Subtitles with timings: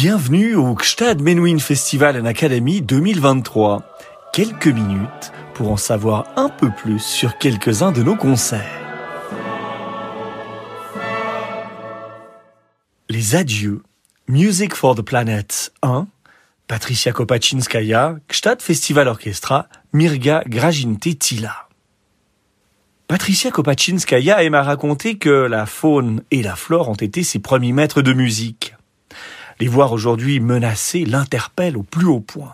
[0.00, 3.82] Bienvenue au Gstad Menuhin Festival and Academy 2023.
[4.32, 8.62] Quelques minutes pour en savoir un peu plus sur quelques-uns de nos concerts.
[13.08, 13.82] Les adieux.
[14.28, 16.06] Music for the Planet 1.
[16.68, 21.68] Patricia Kopaczynskaya, Gstad Festival Orchestra, Mirga Grajinte-Tila.
[23.08, 27.72] Patricia Kopaczynskaya aime à raconter que la faune et la flore ont été ses premiers
[27.72, 28.67] maîtres de musique.
[29.60, 32.52] Les voir aujourd'hui menacés l'interpelle au plus haut point.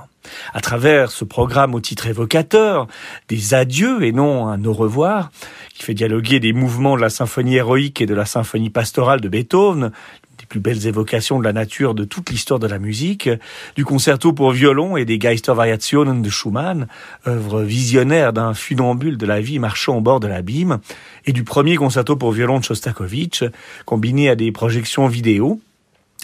[0.55, 2.87] À travers ce programme au titre évocateur,
[3.29, 5.31] des adieux et non un au revoir,
[5.75, 9.29] qui fait dialoguer des mouvements de la symphonie héroïque et de la symphonie pastorale de
[9.29, 9.91] Beethoven,
[10.39, 13.29] des plus belles évocations de la nature de toute l'histoire de la musique,
[13.77, 16.89] du concerto pour violon et des Geistervariationen de Schumann,
[17.27, 20.79] œuvre visionnaire d'un funambule de la vie marchant au bord de l'abîme,
[21.27, 23.45] et du premier concerto pour violon de Shostakovich,
[23.85, 25.61] combiné à des projections vidéo,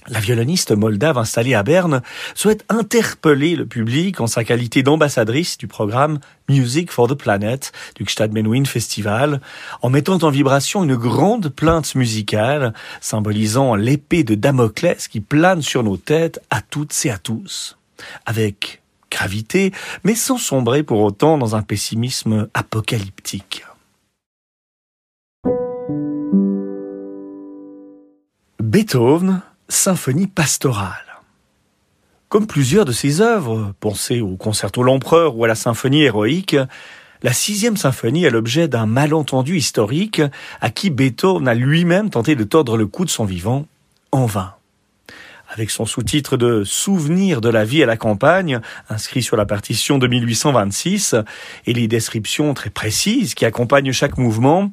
[0.08, 2.02] la violoniste moldave installée à Berne
[2.34, 8.04] souhaite interpeller le public en sa qualité d'ambassadrice du programme Music for the Planet du
[8.04, 9.40] Gstad-Menuhin Festival,
[9.82, 15.82] en mettant en vibration une grande plainte musicale symbolisant l'épée de Damoclès qui plane sur
[15.82, 17.76] nos têtes à toutes et à tous.
[18.24, 19.72] Avec gravité,
[20.04, 23.64] mais sans sombrer pour autant dans un pessimisme apocalyptique.
[28.62, 31.22] Beethoven symphonie pastorale.
[32.28, 36.56] Comme plusieurs de ses œuvres, pensez au concerto l'empereur ou à la symphonie héroïque,
[37.22, 40.22] la sixième symphonie est l'objet d'un malentendu historique
[40.60, 43.66] à qui Beethoven a lui-même tenté de tordre le cou de son vivant,
[44.12, 44.54] en vain
[45.50, 49.98] avec son sous-titre de Souvenir de la vie à la campagne, inscrit sur la partition
[49.98, 51.16] de 1826,
[51.66, 54.70] et les descriptions très précises qui accompagnent chaque mouvement,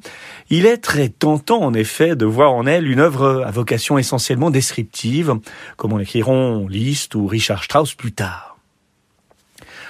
[0.50, 4.50] il est très tentant en effet de voir en elle une œuvre à vocation essentiellement
[4.50, 5.34] descriptive,
[5.76, 8.57] comme en écriront Liszt ou Richard Strauss plus tard.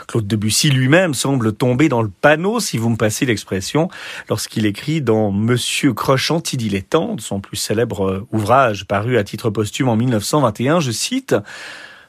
[0.09, 3.89] Claude Debussy lui-même semble tomber dans le panneau, si vous me passez l'expression,
[4.29, 9.97] lorsqu'il écrit dans Monsieur Croche Antidilettante, son plus célèbre ouvrage paru à titre posthume en
[9.97, 11.37] 1921, je cite,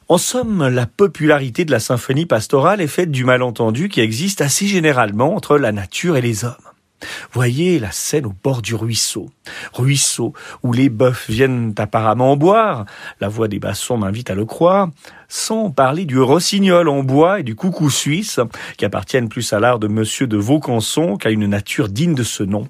[0.08, 4.66] en somme, la popularité de la symphonie pastorale est faite du malentendu qui existe assez
[4.66, 6.69] généralement entre la nature et les hommes.
[7.32, 9.30] Voyez la scène au bord du ruisseau.
[9.74, 10.34] Ruisseau
[10.64, 12.86] où les bœufs viennent apparemment boire,
[13.20, 14.90] la voix des bassons m'invite à le croire,
[15.28, 18.40] sans parler du rossignol en bois et du coucou suisse,
[18.78, 22.44] qui appartiennent plus à l'art de monsieur de Vaucanson qu'à une nature digne de ce
[22.44, 22.68] nom.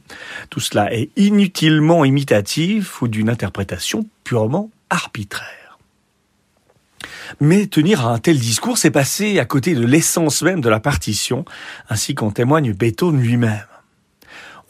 [0.49, 5.77] Tout cela est inutilement imitatif ou d'une interprétation purement arbitraire.
[7.39, 10.79] Mais tenir à un tel discours, c'est passer à côté de l'essence même de la
[10.79, 11.45] partition,
[11.89, 13.68] ainsi qu'en témoigne Beethoven lui-même.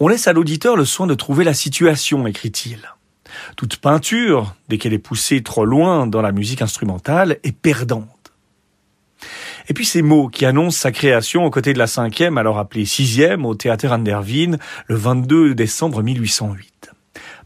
[0.01, 2.79] On laisse à l'auditeur le soin de trouver la situation, écrit-il.
[3.57, 8.31] Toute peinture, dès qu'elle est poussée trop loin dans la musique instrumentale, est perdante.
[9.67, 12.85] Et puis ces mots qui annoncent sa création aux côtés de la cinquième, alors appelée
[12.85, 14.57] sixième, au théâtre Anderwien,
[14.87, 16.91] le 22 décembre 1808.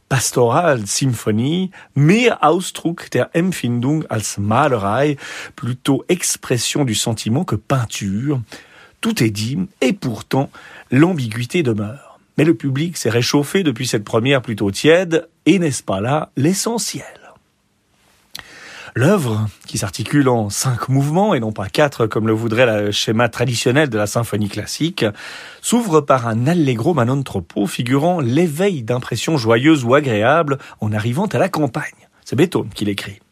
[0.08, 5.18] Pastoral Symphonie, mehr Ausdruck der Empfindung als Malerei,
[5.56, 8.40] plutôt expression du sentiment que peinture.
[9.02, 10.52] Tout est dit, et pourtant
[10.92, 12.13] l'ambiguïté demeure.
[12.38, 17.06] Mais le public s'est réchauffé depuis cette première plutôt tiède, et n'est-ce pas là l'essentiel?
[18.96, 23.28] L'œuvre, qui s'articule en cinq mouvements et non pas quatre comme le voudrait le schéma
[23.28, 25.04] traditionnel de la symphonie classique,
[25.62, 31.40] s'ouvre par un allegro manon troppo figurant l'éveil d'impressions joyeuses ou agréables en arrivant à
[31.40, 32.08] la campagne.
[32.24, 33.23] C'est Beethoven qui l'écrit.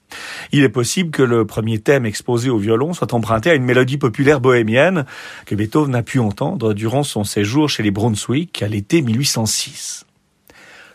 [0.51, 3.97] Il est possible que le premier thème exposé au violon soit emprunté à une mélodie
[3.97, 5.05] populaire bohémienne
[5.45, 10.05] que Beethoven a pu entendre durant son séjour chez les Brunswick à l'été 1806.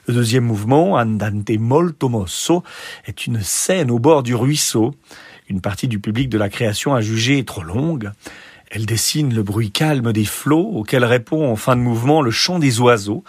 [0.06, 2.62] Le deuxième mouvement, Andante molto mosso,
[3.06, 4.94] est une scène au bord du ruisseau.
[5.48, 8.12] Une partie du public de la création a jugé trop longue.
[8.70, 12.58] Elle dessine le bruit calme des flots auquel répond en fin de mouvement le chant
[12.58, 13.24] des oiseaux.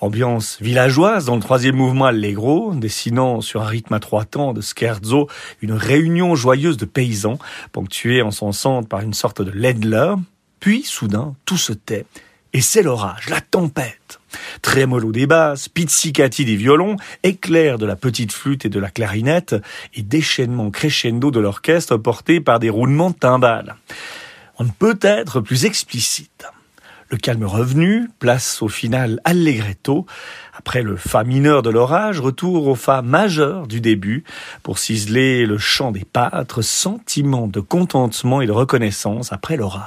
[0.00, 4.60] Ambiance villageoise dans le troisième mouvement allegro, dessinant sur un rythme à trois temps de
[4.60, 5.28] scherzo
[5.62, 7.38] une réunion joyeuse de paysans,
[7.72, 10.14] ponctuée en son centre par une sorte de ledler.
[10.60, 12.04] Puis, soudain, tout se tait,
[12.52, 14.20] et c'est l'orage, la tempête.
[14.60, 19.56] Trémolo des basses, pizzicati des violons, éclair de la petite flûte et de la clarinette,
[19.94, 23.76] et déchaînement crescendo de l'orchestre porté par des roulements de timbales.
[24.58, 26.46] On ne peut être plus explicite.
[27.08, 30.06] Le calme revenu, place au final allegretto.
[30.52, 34.24] Après le fa mineur de l'orage, retour au fa majeur du début
[34.64, 39.84] pour ciseler le chant des pâtres, sentiment de contentement et de reconnaissance après l'orage.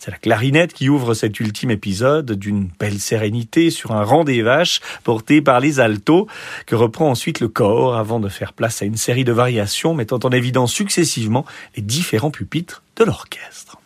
[0.00, 4.42] C'est la clarinette qui ouvre cet ultime épisode d'une belle sérénité sur un rang des
[4.42, 6.26] vaches porté par les altos
[6.66, 10.18] que reprend ensuite le corps avant de faire place à une série de variations mettant
[10.24, 11.46] en évidence successivement
[11.76, 13.78] les différents pupitres de l'orchestre.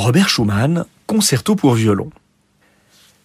[0.00, 2.08] Robert Schumann, concerto pour violon.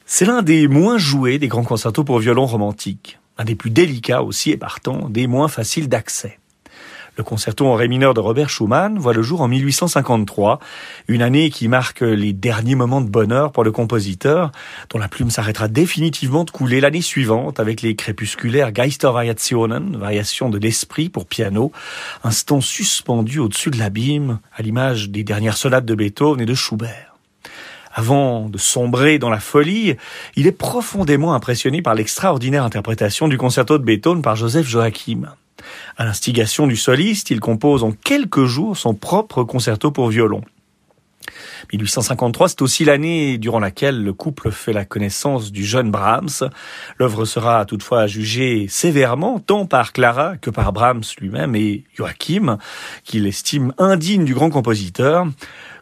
[0.06, 4.22] C'est l'un des moins joués des grands concertos pour violon romantiques, un des plus délicats
[4.22, 6.38] aussi et partant des moins faciles d'accès.
[7.18, 10.60] Le concerto en ré mineur de Robert Schumann voit le jour en 1853,
[11.08, 14.52] une année qui marque les derniers moments de bonheur pour le compositeur,
[14.90, 20.58] dont la plume s'arrêtera définitivement de couler l'année suivante avec les crépusculaires Geistervariationen, variations de
[20.58, 21.72] l'esprit pour piano,
[22.26, 27.16] instant suspendu au-dessus de l'abîme, à l'image des dernières sonates de Beethoven et de Schubert.
[27.94, 29.96] Avant de sombrer dans la folie,
[30.36, 35.30] il est profondément impressionné par l'extraordinaire interprétation du concerto de Beethoven par Joseph Joachim.
[35.98, 40.42] À l'instigation du soliste, il compose en quelques jours son propre concerto pour violon.
[41.72, 46.50] 1853, c'est aussi l'année durant laquelle le couple fait la connaissance du jeune Brahms.
[47.00, 52.58] L'œuvre sera toutefois jugée sévèrement, tant par Clara que par Brahms lui-même et Joachim,
[53.04, 55.28] qu'il estime indigne du grand compositeur.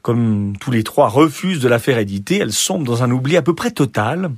[0.01, 3.41] Comme tous les trois refusent de la faire éditer, elle sombre dans un oubli à
[3.41, 4.31] peu près total.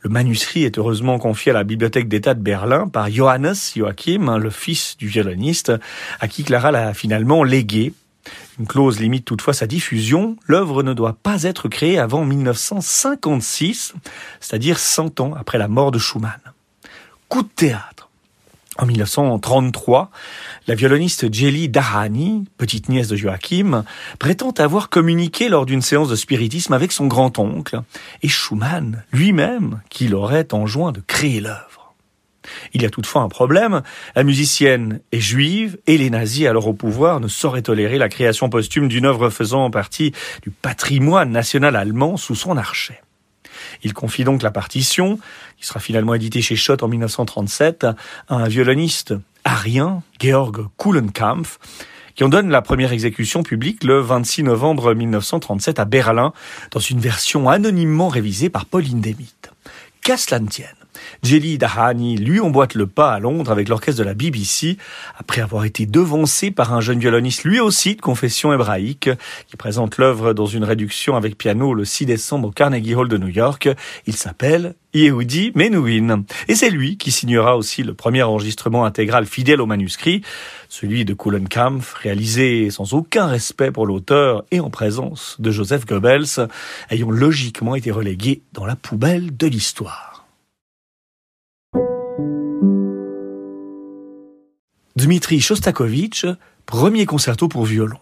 [0.00, 4.38] Le manuscrit est heureusement confié à la Bibliothèque d'État de Berlin par Johannes Joachim, hein,
[4.38, 5.72] le fils du violoniste,
[6.20, 7.92] à qui Clara l'a finalement légué.
[8.60, 10.36] Une clause limite toutefois sa diffusion.
[10.46, 13.94] L'œuvre ne doit pas être créée avant 1956,
[14.40, 16.40] c'est-à-dire 100 ans après la mort de Schumann.
[17.28, 17.97] Coup de théâtre.
[18.80, 20.08] En 1933,
[20.68, 23.82] la violoniste Jelly Dahani, petite nièce de Joachim,
[24.20, 27.82] prétend avoir communiqué lors d'une séance de spiritisme avec son grand-oncle
[28.22, 31.94] et Schumann lui-même qui l'aurait enjoint de créer l'œuvre.
[32.72, 33.82] Il y a toutefois un problème,
[34.14, 38.48] la musicienne est juive et les nazis alors au pouvoir ne sauraient tolérer la création
[38.48, 43.02] posthume d'une œuvre faisant partie du patrimoine national allemand sous son archet.
[43.82, 45.18] Il confie donc la partition,
[45.58, 47.94] qui sera finalement éditée chez Schott en 1937, à
[48.28, 51.58] un violoniste arien, Georg Kuhlenkampf,
[52.14, 56.32] qui en donne la première exécution publique le 26 novembre 1937 à Berlin,
[56.72, 59.52] dans une version anonymement révisée par Paul Hindemith.
[60.02, 60.68] Qu'à cela tienne,
[61.22, 64.76] Jelly Dahani lui emboîte le pas à Londres avec l'orchestre de la BBC,
[65.18, 69.10] après avoir été devancé par un jeune violoniste lui aussi de confession hébraïque,
[69.46, 73.18] qui présente l'œuvre dans une réduction avec piano le 6 décembre au Carnegie Hall de
[73.18, 73.68] New York.
[74.06, 76.24] Il s'appelle Yehudi Menuhin.
[76.48, 80.22] Et c'est lui qui signera aussi le premier enregistrement intégral fidèle au manuscrit,
[80.68, 86.48] celui de Kuhlenkampf, réalisé sans aucun respect pour l'auteur et en présence de Joseph Goebbels,
[86.90, 90.17] ayant logiquement été relégué dans la poubelle de l'histoire.
[94.98, 96.26] Dmitri Shostakovich,
[96.66, 98.00] premier concerto pour violon.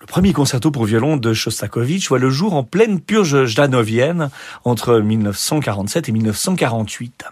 [0.00, 4.30] Le premier concerto pour violon de Shostakovich voit le jour en pleine purge jdanovienne
[4.64, 7.26] entre 1947 et 1948.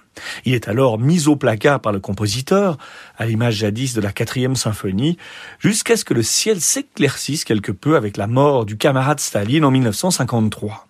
[0.45, 2.79] Il est alors mis au placard par le compositeur,
[3.17, 5.19] à l'image jadis de la quatrième symphonie,
[5.59, 9.73] jusqu'à ce que le ciel s'éclaircisse quelque peu avec la mort du camarade Staline en
[9.73, 10.87] 1953.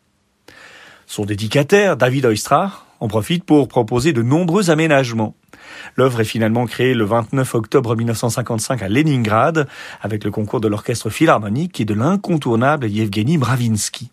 [1.06, 5.34] Son dédicataire, David Oistrakh, en profite pour proposer de nombreux aménagements.
[5.97, 9.69] L'œuvre est finalement créée le 29 octobre 1955 à Leningrad
[10.00, 14.10] avec le concours de l'orchestre philharmonique et de l'incontournable Yevgeny Bravinsky.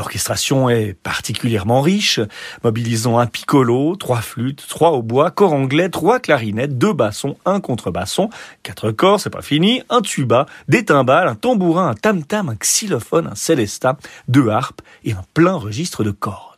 [0.00, 2.20] L'orchestration est particulièrement riche,
[2.64, 8.30] mobilisant un piccolo, trois flûtes, trois hautbois, corps anglais, trois clarinettes, deux bassons, un contrebasson,
[8.62, 13.26] quatre corps, c'est pas fini, un tuba, des timbales, un tambourin, un tam-tam, un xylophone,
[13.26, 16.49] un célesta, deux harpes et un plein registre de cordes.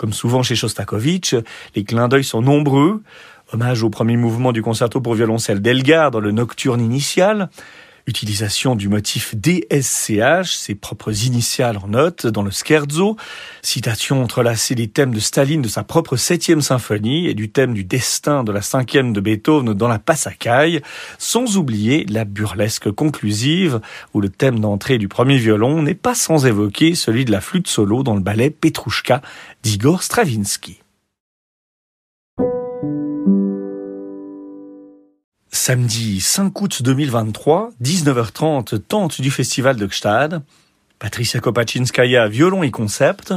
[0.00, 1.34] Comme souvent chez Shostakovich,
[1.76, 3.02] les clins d'œil sont nombreux.
[3.52, 7.50] Hommage au premier mouvement du concerto pour violoncelle d'Elgar dans le nocturne initial.
[8.06, 13.16] Utilisation du motif DSCH, ses propres initiales en notes, dans le scherzo.
[13.62, 17.84] Citation entrelacée des thèmes de Staline de sa propre septième symphonie et du thème du
[17.84, 20.80] destin de la cinquième de Beethoven dans la Passacaille.
[21.18, 23.80] Sans oublier la burlesque conclusive
[24.14, 27.68] où le thème d'entrée du premier violon n'est pas sans évoquer celui de la flûte
[27.68, 29.22] solo dans le ballet Petrouchka
[29.62, 30.80] d'Igor Stravinsky.
[35.62, 40.40] Samedi 5 août 2023, 19h30, tente du festival de Gstad.
[40.98, 43.34] Patricia Kopaczynskaya, violon et concept.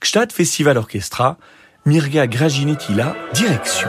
[0.00, 1.36] Gstad Festival Orchestra.
[1.86, 3.88] Mirga Graginetila, direction.